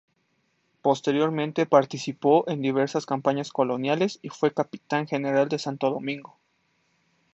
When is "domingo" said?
5.91-6.39